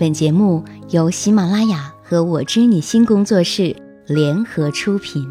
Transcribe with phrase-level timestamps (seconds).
[0.00, 3.76] 本节目由喜马拉雅和我知你心工作室
[4.06, 5.30] 联合出品。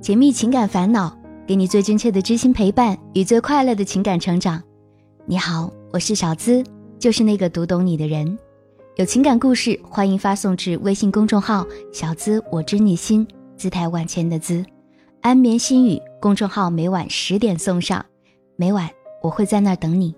[0.00, 1.16] 解密情感烦恼，
[1.46, 4.60] 给你最真切的知心陪伴与最快乐的情感成长。
[5.26, 6.64] 你好，我是小资，
[6.98, 8.36] 就是那个读懂你的人。
[8.96, 11.64] 有情感故事，欢迎发送至微信公众号
[11.94, 13.24] “小资我知你心”，
[13.56, 14.64] 姿态万千的“资”，
[15.22, 18.04] 安眠心语公众号每晚十点送上，
[18.56, 18.90] 每晚
[19.22, 20.12] 我会在那儿等你。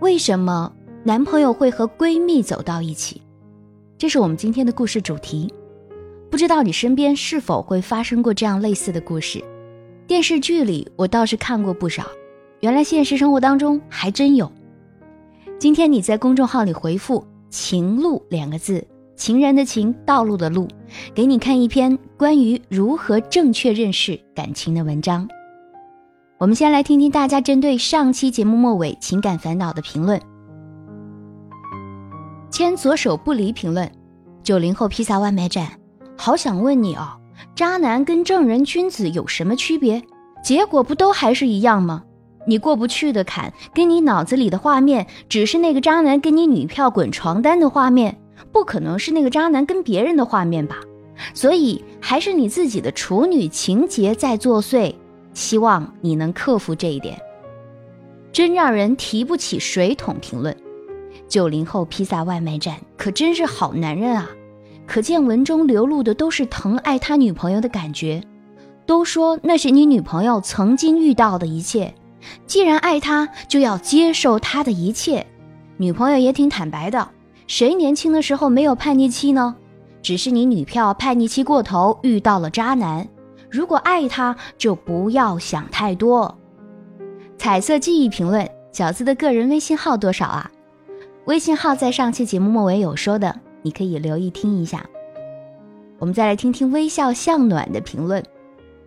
[0.00, 3.20] 为什么男朋友会和闺蜜走到一起？
[3.98, 5.52] 这是我们今天的故事主题。
[6.30, 9.42] 不知道你身边是否会发生过这样类似的故事？
[10.06, 12.06] 电视剧里我倒是看过不少，
[12.60, 14.50] 原来现实生活当中还真有。
[15.58, 18.86] 今天你在公众号里回复“情路”两个字，
[19.16, 20.68] 情人的情，道路的路，
[21.12, 25.28] 给你看一篇关于如何正确认识感情的文章。
[26.38, 30.20] 我们先来听听大家针对上期节目末尾情感烦恼的评论。
[32.48, 33.90] 牵左手不离评论，
[34.44, 35.68] 九零后披萨外卖站，
[36.16, 37.08] 好想问你哦，
[37.56, 40.00] 渣男跟正人君子有什么区别？
[40.44, 42.04] 结果不都还是一样吗？
[42.46, 48.16] 你过不去的坎，跟你脑子里的画面，只是那个渣男跟你女票滚床单的画面，
[48.52, 50.76] 不可能是那个渣男跟别人的画面吧？
[51.34, 54.94] 所以还是你自己的处女情节在作祟。
[55.38, 57.16] 希望你能克服这一点。
[58.32, 60.54] 真让人提不起水桶评论。
[61.28, 64.28] 九零后披萨外卖站可真是好男人啊！
[64.84, 68.20] 可见文中流露的都是疼爱他女朋友的感觉。
[68.84, 71.94] 都说那是你女朋友曾经遇到的一切，
[72.46, 75.24] 既然爱他，就要接受他的一切。
[75.76, 77.08] 女朋友也挺坦白的，
[77.46, 79.54] 谁年轻的时候没有叛逆期呢？
[80.02, 83.06] 只是你女票叛逆期过头，遇到了渣男。
[83.50, 86.36] 如果爱他，就不要想太多。
[87.36, 90.50] 彩色记忆评论：小资的个人微信号多少啊？
[91.26, 94.84] 微信号在上期节目末尾有说的，你可以留意听一下。
[95.98, 98.22] 我们再来听听微笑向暖的评论：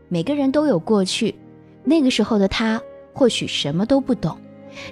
[0.09, 1.35] 每个人都有过去，
[1.83, 2.81] 那个时候的他
[3.13, 4.37] 或许什么都不懂。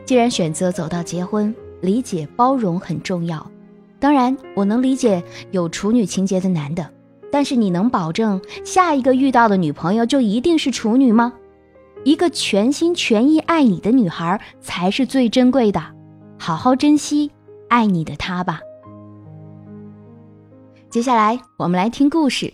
[0.06, 3.50] 既然选择走到结婚，理解包容很重要。
[4.00, 6.90] 当然，我能理解有处女情节的男的。
[7.32, 11.34] 但是你能保证下一个遇到的女朋友就一定是处女吗？
[12.06, 15.84] 一个全心全意爱你的女孩才是最珍贵的，
[16.38, 17.30] 好好珍惜
[17.68, 18.62] 爱你的她吧。
[20.90, 22.54] 接下来我们来听故事。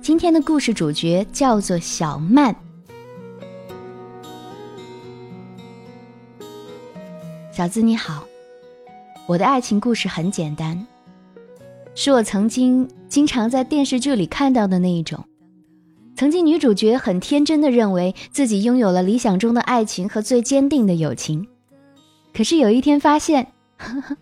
[0.00, 2.54] 今天的故事主角叫做小曼。
[7.52, 8.24] 小资你好。
[9.26, 10.86] 我的爱情故事很简单，
[11.94, 15.24] 是我曾经经常在电视剧里看到的那一种。
[16.14, 21.48] 曾经女主角很天真的认为自己拥有了理想中的爱情和最坚定的友情，
[22.34, 23.46] 可是有一天发现，
[23.78, 24.16] 呵 呵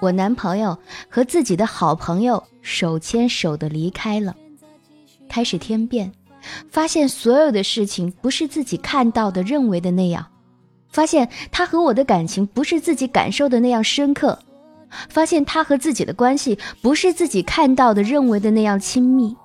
[0.00, 0.78] 我男朋友
[1.10, 4.34] 和自己的好朋友手牵手的离开了，
[5.28, 6.10] 开始天变，
[6.70, 10.26] 发现所有的事情不是自己看到的、认为的那样。
[10.90, 14.38] 发现他和我的感情不是自己感受的那样深刻，
[15.08, 19.36] 发现他和自己的关系不是自己看到的、认为的那样亲密，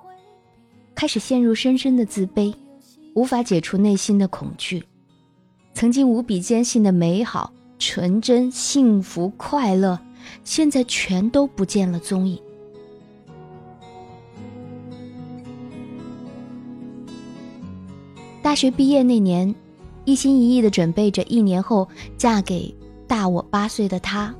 [0.94, 2.52] 开始陷入深深的自卑，
[3.14, 4.82] 无法解除内心的恐惧。
[5.72, 9.98] 曾经无比坚信的美好、纯真、幸福、快乐，
[10.42, 12.40] 现在全都不见了踪影。
[18.42, 19.54] 大学毕业那年。
[20.06, 21.86] 一心一意的准备着一年后
[22.16, 22.72] 嫁给
[23.08, 24.32] 大我八岁的他，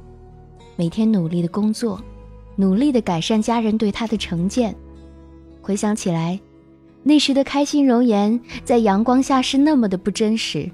[0.77, 2.01] 每天努力的工作，
[2.55, 4.75] 努力的改善家人对他的成见。
[5.61, 6.39] 回想起来，
[7.03, 10.71] 那时的开心容颜在阳光下是那么的不真实。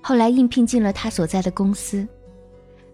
[0.00, 2.04] 后来应聘进了他所在的公司，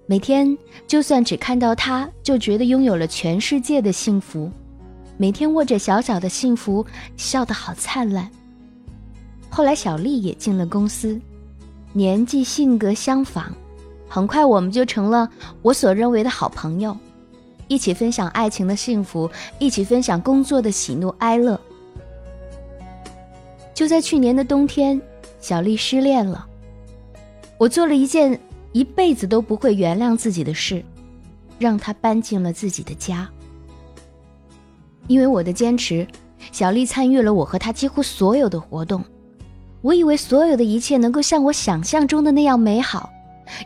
[0.04, 0.56] 每天
[0.87, 4.50] 就算只看到他，就觉得拥有了全世界的幸福。
[5.16, 6.84] 每天握着小小的幸福，
[7.17, 8.31] 笑得好灿烂。
[9.56, 11.19] 后来，小丽也进了公司，
[11.94, 13.50] 年纪、性格相仿，
[14.06, 15.26] 很快我们就成了
[15.62, 16.94] 我所认为的好朋友，
[17.67, 21.58] 一起分享爱情的幸福，一起分享工作的喜怒哀乐。
[23.73, 25.00] 就在去年的冬天，
[25.41, 26.47] 小丽失恋了，
[27.56, 28.38] 我做了一件
[28.73, 30.85] 一辈子都不会原谅自己的事，
[31.59, 33.26] 让她搬进了自己的家。
[35.06, 36.06] 因为我的坚持，
[36.52, 39.02] 小丽参与了我和她几乎所有的活动。
[39.87, 43.09] 我以为所有的一切能够像我想象中的那样美好，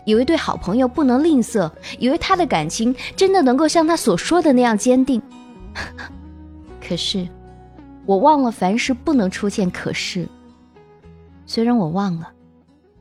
[0.04, 5.22] 以为对好朋友不能吝啬，以为他的感情真的能够像他所说的那样坚定。
[6.86, 7.26] 可是，
[8.04, 10.28] 我忘了凡事不能出现可是。
[11.46, 12.30] 虽然我忘了，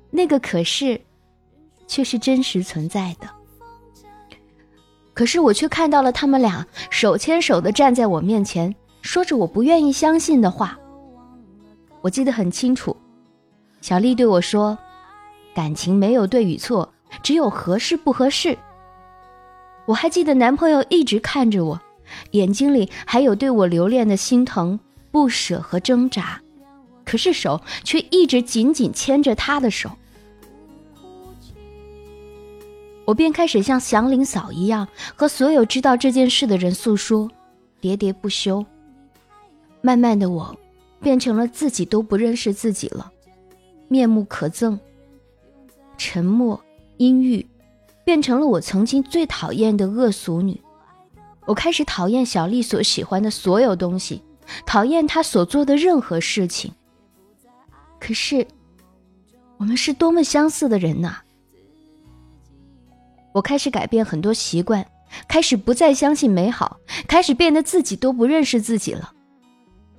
[0.10, 1.01] 那个可是，
[1.88, 3.27] 却是真实存在的。
[5.13, 10.80] 可是我却看到了他们俩手牵手的站在我面前，说着我不愿意相信的话。
[12.01, 12.95] 我记得很清楚，
[13.81, 14.77] 小丽对我说
[15.55, 16.91] ：“感情没有对与错，
[17.23, 18.57] 只有合适不合适。”
[19.87, 21.79] 我还记得男朋友一直看着我，
[22.31, 24.79] 眼睛里还有对我留恋的心疼、
[25.11, 26.41] 不舍和挣扎，
[27.05, 29.89] 可是手却一直紧紧牵着他的手。
[33.05, 37.27] 我便开始像祥林嫂一样，和所有知道这件事的人诉说，
[37.81, 38.63] 喋喋不休。
[39.81, 40.55] 慢慢的，我。
[41.01, 43.09] 变成了自己都不认识自己了，
[43.89, 44.80] 面目可憎，
[45.97, 46.63] 沉默
[46.97, 47.45] 阴郁，
[48.06, 50.62] 变成了我曾经最讨厌的恶俗女。
[51.45, 54.21] 我开始讨厌小丽所喜欢的所有东西，
[54.65, 56.71] 讨厌她所做的任何事情。
[58.00, 58.45] 可是，
[59.57, 61.15] 我们是多么相似的人呐！
[63.33, 64.85] 我开始改变很多习惯，
[65.27, 69.12] 开始不再相信美好，开始变得自己都不认识自己了。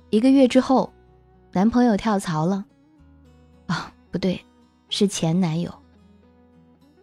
[0.09, 0.93] 一个月之后，
[1.51, 2.65] 男朋友跳槽了。
[4.11, 4.39] 不对，
[4.89, 5.73] 是前男友。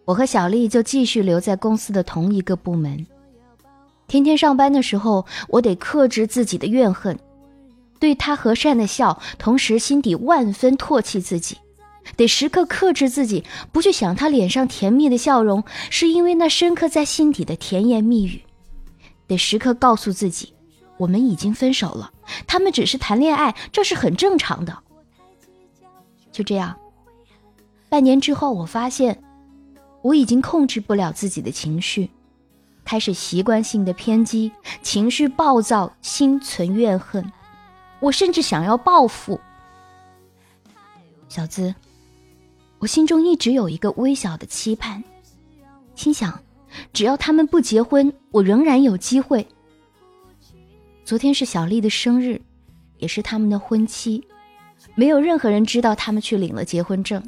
[0.05, 3.05] 我和小丽就继续留在公司的同一个部门。
[4.07, 7.19] 天天上班的时候，我得克制自己的怨恨，
[7.99, 11.57] 对他和善的笑，同时心底万分唾弃自己，
[12.15, 18.41] 得时刻克制自己，不去想他脸上甜蜜的笑容，是因为那深刻在心底的甜言蜜语，
[19.27, 20.53] 得时刻告诉自己。
[20.97, 22.11] 我们已经分手了，
[22.45, 24.77] 他们只是谈恋爱，这是很正常的。
[26.31, 26.75] 就这样，
[27.89, 29.21] 半年之后，我发现
[30.03, 32.09] 我已经控制不了自己的情绪，
[32.85, 34.51] 开始习惯性的偏激，
[34.83, 37.31] 情绪暴躁，心存怨恨，
[37.99, 39.39] 我甚至想要报复。
[41.27, 41.73] 小资，
[42.77, 45.03] 我心中一直有一个微小的期盼，
[45.95, 46.39] 心想，
[46.93, 49.45] 只要他们不结婚，我仍然有机会。
[51.03, 52.39] 昨天是小丽的生日，
[52.99, 54.23] 也是他们的婚期，
[54.93, 57.21] 没有任何人知道他们去领了结婚证。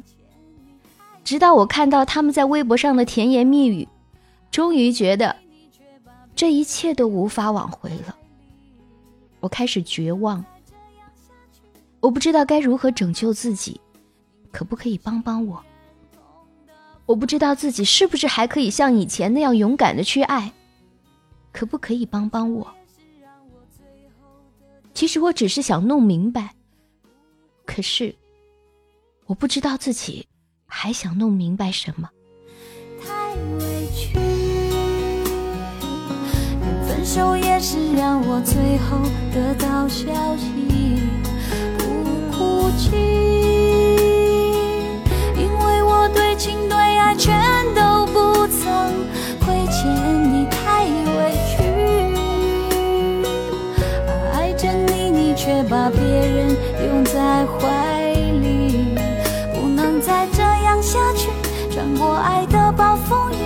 [1.24, 3.88] 直到我看到他们在微博上的甜言蜜语，
[4.50, 5.34] 终于觉得
[6.34, 8.16] 这一切都无法挽回了。
[9.40, 10.44] 我开始绝望，
[12.00, 13.80] 我不知道该如何拯救自己，
[14.50, 15.62] 可不可以帮帮我？
[17.06, 20.52] 我不知道自己是不是还可以像以前那样勇敢的去爱，
[21.52, 22.66] 可不可以帮帮我？
[24.94, 26.54] 其实我只是想弄明白，
[27.64, 28.14] 可是
[29.26, 30.26] 我不知道自己
[30.74, 32.08] 还想弄明白什么。
[33.04, 34.18] 太委屈，
[36.88, 38.98] 分手也是让我最后
[39.34, 40.98] 得到消息，
[41.78, 41.84] 不
[42.34, 42.96] 哭泣，
[45.36, 47.38] 因为我对情对爱全
[47.74, 47.82] 都
[61.72, 63.36] 穿过爱的暴风雨，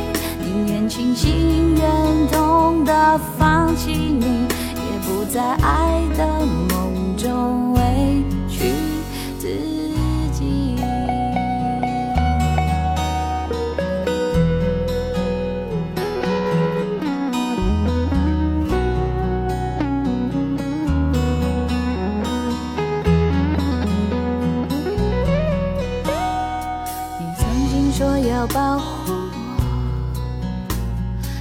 [0.43, 7.56] 宁愿清醒忍痛的放弃你，也不在爱的梦中。
[27.97, 30.11] 说要保护我，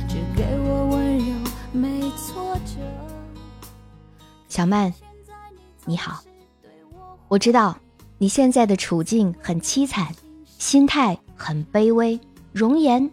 [0.08, 1.36] 只给我温柔，
[1.74, 2.80] 没挫折。
[4.48, 4.94] 小曼，
[5.84, 6.24] 你好，
[7.28, 7.78] 我知道
[8.18, 10.16] 你现在的处境很凄惨，
[10.58, 12.18] 心态很卑微，
[12.54, 13.12] 容颜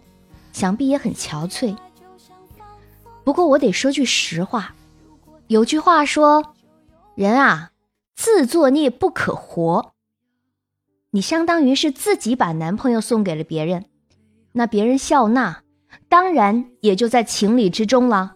[0.53, 1.77] 想必也很憔悴。
[3.25, 4.77] 不过我得说句实话，
[5.49, 6.55] 有句话说，
[7.17, 7.73] 人啊，
[8.15, 9.92] 自作孽不可活。
[11.14, 13.85] 你相当于是自己把男朋友送给了别人，
[14.52, 15.62] 那别人笑纳，
[16.09, 18.33] 当然也就在情理之中了。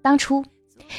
[0.00, 0.46] 当初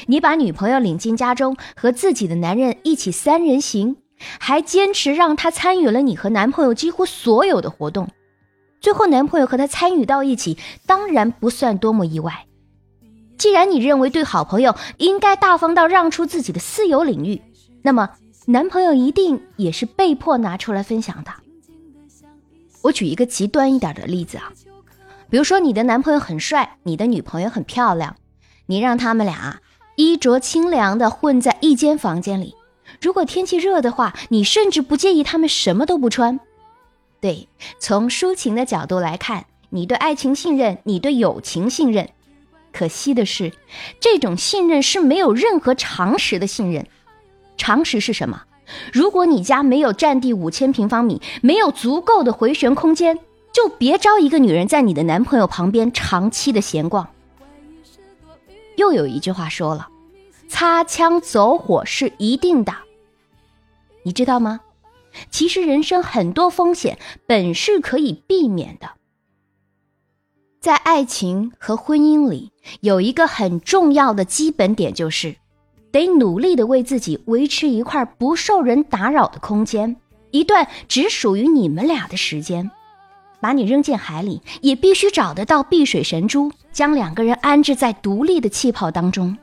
[0.06, 3.96] 你把女朋友领进家中，和自己的男人一起三人行，
[4.38, 8.08] 还坚持让他参与了你和男朋友几乎所有的活动，
[8.80, 10.56] 最后男朋友和他参与到一起，
[10.86, 12.46] 当然不算多么意外。
[13.36, 17.42] 既然你认为对好朋友应该大方到让出自己的私有领域，
[17.82, 18.10] 那么。
[18.46, 21.32] 男朋友一定也是被迫拿出来分享的。
[22.82, 24.52] 我举一个极端一点的例子啊，
[25.30, 28.16] 比如说你的男朋友很帅，你的女朋友很漂亮，
[28.66, 29.60] 你让他们俩
[29.96, 32.54] 衣着清凉的混在一间房间里。
[33.00, 36.38] 如果天气热的话，你甚至不介意他们什么都不穿。
[37.20, 37.48] 对，
[37.78, 42.10] 从抒情的角度来看，你对爱情信任，你对友情信任。
[42.70, 43.54] 可惜的是，
[44.00, 46.86] 这种信任是没有任何常识的信任。
[47.56, 48.42] 常识是什么？
[48.92, 53.18] 如果你家没有占地五千平方米，没有足够的回旋空间，
[53.52, 57.08] 就别招一个女人在你的男朋友旁边长期的闲逛。
[58.76, 59.88] 又有一句话说了，
[60.48, 62.74] 擦枪走火是一定的。
[64.02, 64.60] 你知道吗？
[65.30, 68.90] 其实人生很多风险本是可以避免的。
[70.60, 75.36] 在爱情和婚姻里，有一个很重要的基本点，就是
[75.94, 79.94] 得努力的为自己维持一块不受人打扰的空间，
[80.32, 82.68] 一段只属于你们俩的时间。
[83.38, 89.38] 把你扔进海里，也必须找得到碧水神珠，将两个人安置在独立的气泡当中。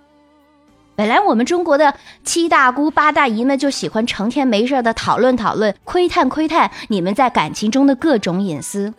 [0.93, 1.93] 本来我们中国的
[2.25, 8.93] 七大姑八大姨们就喜欢成天没事的讨论讨论、窥探窥探你们在感情中的各种隐私。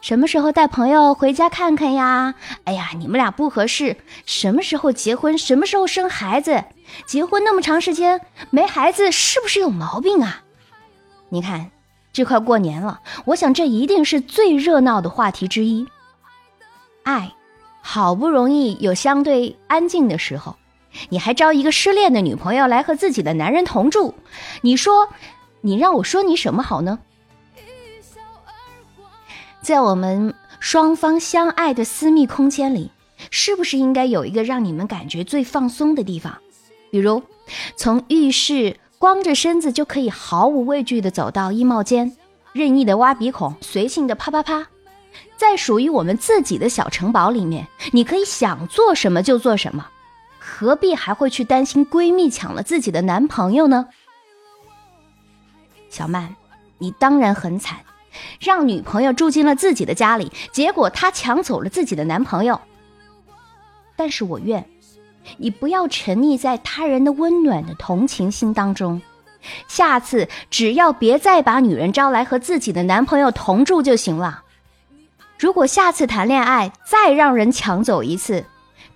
[0.00, 2.34] 什么时候带朋友回家看看呀？
[2.64, 3.96] 哎呀，你们俩不合适。
[4.24, 5.36] 什么时候结婚？
[5.36, 6.64] 什么时候生孩子？
[7.04, 10.44] 结婚那么长时间没孩子，是不是有毛病啊？
[11.28, 11.70] 你看，
[12.12, 15.86] 这快过年了，我想这一定是最热闹的话题之一。
[17.02, 17.32] 爱，
[17.82, 20.56] 好不容易有相对安静的时候。
[21.10, 24.14] 你还招一个失恋的女朋友来和自己的男人同住，
[24.62, 25.08] 你说，
[25.60, 27.00] 你让我说你什么好呢？
[29.60, 32.90] 在我们双方相爱的私密空间里，
[33.30, 36.38] 是不是应该有一个让你们感觉最放松的地方？
[36.90, 37.22] 比如，
[37.76, 42.16] 从浴室光着身子就可以毫无畏惧的走到衣帽间，
[42.52, 44.68] 任意的挖鼻孔，随性的啪啪啪，
[45.36, 49.86] 在属于我们自己的小城堡里面，你可以想做什么就做什么。
[50.38, 53.88] 何必还会去担心闺蜜抢了自己的男朋友呢？
[55.90, 56.34] 小曼，
[56.78, 57.78] 你当然很惨，
[58.40, 62.60] 让女朋友住进了自己的家里，结果她抢走了自己的男朋友。
[63.96, 64.64] 但是我愿
[65.36, 69.02] 你不要沉溺在他人的温暖的同情心当中，
[69.66, 74.42] 下次只要别再把女人招来和自己的男朋友同住就行了。
[75.38, 78.44] 如果下次谈恋爱再让人抢走一次，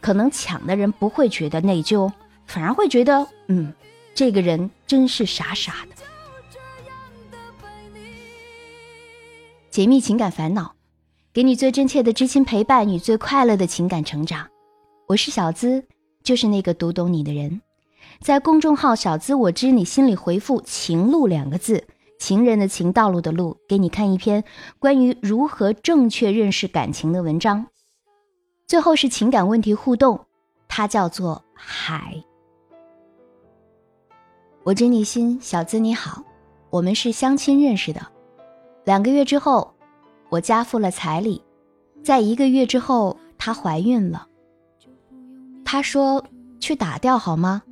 [0.00, 2.10] 可能抢的人不会觉得内疚，
[2.46, 3.72] 反而会觉得，嗯，
[4.14, 5.91] 这个人真是傻傻的。
[9.72, 10.74] 解密情感烦恼，
[11.32, 14.46] 给你最真切的知心陪伴与最快乐的情感成长。
[15.06, 15.82] 我是小资，
[16.22, 17.62] 就是那个读懂你的人。
[18.20, 21.82] 在公众号“小资我知你心里”回复“情路”两个字，
[22.18, 24.44] 情人的情，道路的路，给你看一篇
[24.78, 27.66] 关于如何正确认识感情的文章。
[28.66, 30.26] 最后是情感问题互动，
[30.68, 32.22] 它叫做海。
[34.64, 36.22] 我知你心，小资你好，
[36.68, 38.06] 我们是相亲认识的，
[38.84, 39.72] 两个月之后，
[40.28, 41.40] 我家付了彩礼，
[42.02, 44.26] 在一个月之后，她怀孕了。
[45.64, 46.24] 她说
[46.58, 47.62] 去打掉好吗？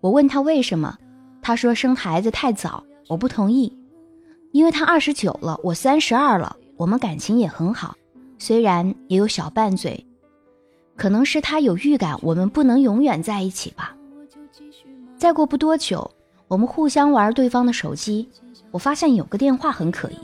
[0.00, 0.98] 我问她为什么，
[1.40, 3.74] 她说生孩子太早，我不同意，
[4.52, 7.96] 因为她二十九了，我三十二了，我们感情也很好，
[8.38, 10.04] 虽然也有小拌嘴。
[10.96, 13.96] 可能是他有预感，我们不能永远在一起吧。
[15.16, 16.10] 再过不多久，
[16.48, 18.28] 我们互相玩对方的手机，
[18.72, 20.18] 我发现有个电话很可疑。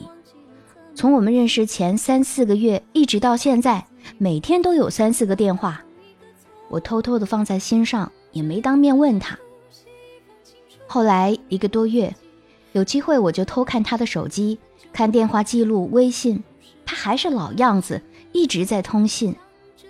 [0.94, 3.84] 从我们认识前三四个月一直到现在，
[4.16, 5.82] 每天都有三四个电话。
[6.68, 9.36] 我偷偷的放在心上，也没当面问他。
[10.86, 12.14] 后来一个多月，
[12.72, 14.58] 有机会我就偷看他的手机，
[14.92, 16.42] 看电话记录、微信，
[16.86, 18.00] 他还是老样子，
[18.32, 19.34] 一直在通信。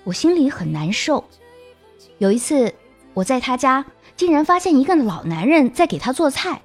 [0.05, 1.23] 我心里很难受。
[2.19, 2.73] 有一次，
[3.13, 3.85] 我在他家，
[4.17, 6.63] 竟然发现一个老男人在给他做菜。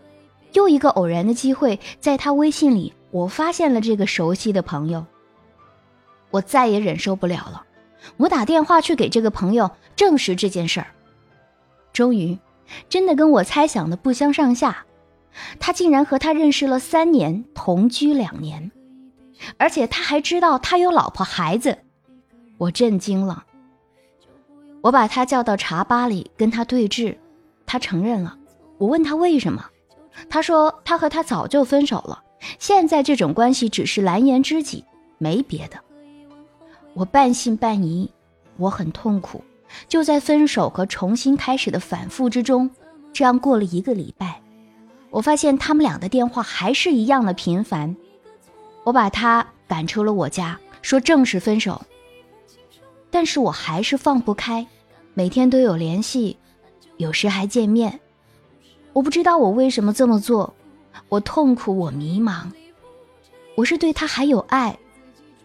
[0.53, 5.05] 又一个偶然的机会，在他微信里，我发现了这个熟悉的朋友。
[6.31, 7.65] 我再也忍受不了了，
[8.17, 10.87] 我打电话去给这个朋友证实这件事儿。
[11.91, 12.37] 终于，
[12.87, 14.85] 真的跟我猜想的不相上下，
[15.59, 18.71] 他竟然和他认识了三年，同居两年，
[19.57, 21.79] 而且他还知道他有老婆孩子。
[22.59, 23.45] 我震惊了，
[24.81, 27.17] 我把他叫到茶吧里跟他对峙，
[27.65, 28.37] 他承认了。
[28.77, 29.65] 我问他为什么，
[30.29, 32.21] 他说他和他早就分手了，
[32.57, 34.83] 现在这种关系只是蓝颜知己，
[35.17, 35.77] 没别的。
[36.93, 38.09] 我半信半疑，
[38.57, 39.43] 我很痛苦。
[39.87, 42.69] 就在分手和重新开始的反复之中，
[43.13, 44.41] 这样过了一个礼拜，
[45.11, 47.95] 我发现他们俩的电话还是一样的频繁。
[48.83, 51.79] 我把他赶出了我家，说正式分手。
[53.11, 54.65] 但是我还是放不开，
[55.13, 56.37] 每天都有联系，
[56.97, 57.99] 有时还见面。
[58.93, 60.55] 我不知道我为什么这么做，
[61.07, 62.51] 我痛苦，我迷茫。
[63.55, 64.77] 我是对他还有爱，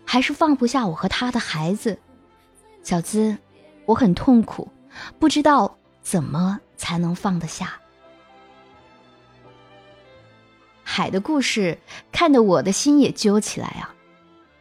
[0.05, 1.99] 还是放不下我和他的孩子？
[2.83, 3.37] 小资，
[3.87, 4.69] 我很痛苦，
[5.19, 7.75] 不知道怎么才能放得下。
[10.83, 11.79] 海的故事
[12.13, 13.95] 看得我的心也揪起来啊！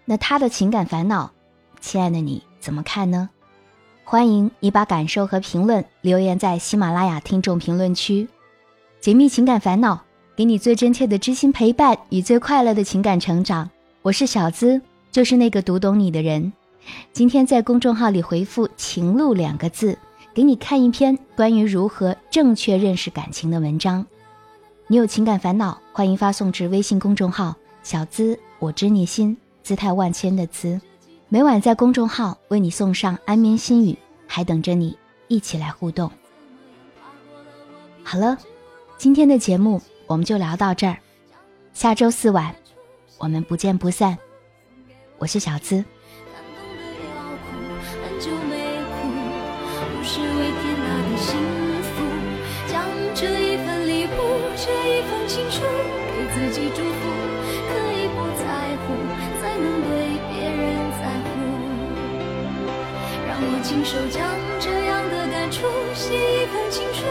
[0.06, 1.32] 那他的情感烦恼，
[1.80, 3.30] 亲爱的你怎么看呢？
[4.06, 8.28] 欢迎你把感受和评论留言在喜马拉雅听众评论区。
[9.00, 10.04] 解密情感烦恼，
[10.36, 13.70] 给你最真切的知心陪伴与最快乐的情感成长。
[14.02, 16.52] 我是小资，就是那个读懂你的人。
[17.12, 19.96] 今天在公众号里回复“情路”两个字，
[20.34, 24.04] 给你看一篇关于如何正确认识感情的文章。
[24.88, 30.82] 你有情感烦恼，欢迎发送至微信公众号“小资我知你心”，姿态万千的“资”。
[31.30, 34.98] 每晚在公众号为你送上安眠心语，还等着你
[35.28, 36.10] 一起来互动。
[38.04, 38.36] 好了，
[38.98, 39.80] 今天的节目
[40.14, 40.96] 我们就聊到这儿，
[41.74, 42.54] 下周四晚
[43.18, 44.16] 我们不见不散。
[45.18, 45.84] 我是小资。
[63.64, 64.22] 亲手将
[64.60, 65.62] 这样的感触
[65.96, 67.06] 写一封情书。